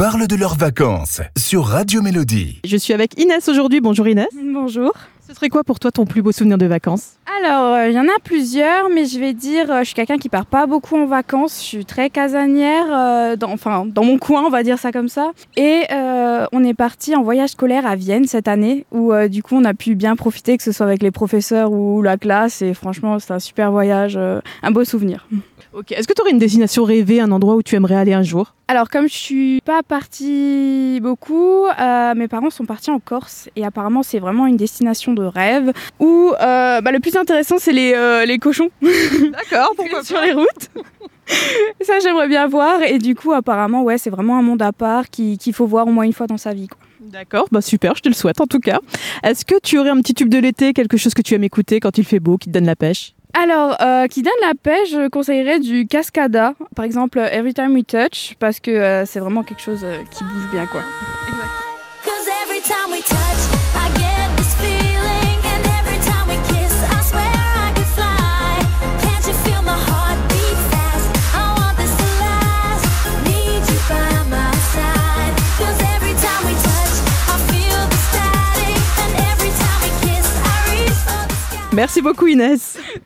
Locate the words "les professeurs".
21.00-21.70